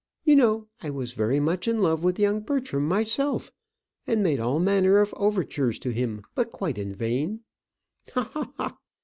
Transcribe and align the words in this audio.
You 0.23 0.35
know 0.35 0.67
I 0.81 0.89
was 0.89 1.11
very 1.11 1.39
much 1.39 1.67
in 1.67 1.79
love 1.79 2.03
with 2.03 2.17
young 2.19 2.39
Bertram 2.39 2.87
myself; 2.87 3.51
and 4.07 4.23
made 4.23 4.39
all 4.39 4.57
manner 4.59 4.97
of 4.97 5.13
overtures 5.15 5.77
to 5.77 5.91
him, 5.91 6.23
but 6.33 6.51
quite 6.51 6.79
in 6.79 6.91
vain; 6.91 7.41
ha! 8.15 8.23
ha! 8.33 8.51
ha! 8.57 8.77